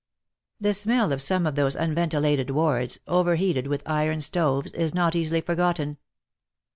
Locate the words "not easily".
4.95-5.41